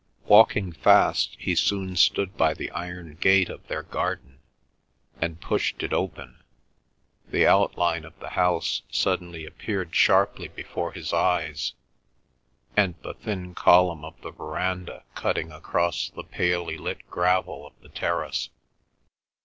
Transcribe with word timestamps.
Walking 0.25 0.71
fast, 0.71 1.35
he 1.39 1.53
soon 1.53 1.95
stood 1.95 2.35
by 2.35 2.55
the 2.55 2.71
iron 2.71 3.13
gate 3.21 3.49
of 3.49 3.67
their 3.67 3.83
garden, 3.83 4.39
and 5.21 5.39
pushed 5.39 5.83
it 5.83 5.93
open; 5.93 6.41
the 7.27 7.45
outline 7.45 8.03
of 8.03 8.17
the 8.19 8.29
house 8.31 8.81
suddenly 8.89 9.45
appeared 9.45 9.93
sharply 9.95 10.47
before 10.47 10.91
his 10.91 11.13
eyes, 11.13 11.75
and 12.75 12.95
the 13.03 13.13
thin 13.13 13.53
column 13.53 14.03
of 14.03 14.19
the 14.21 14.31
verandah 14.31 15.03
cutting 15.13 15.51
across 15.51 16.09
the 16.09 16.23
palely 16.23 16.79
lit 16.79 17.07
gravel 17.11 17.67
of 17.67 17.73
the 17.83 17.89
terrace. 17.89 18.49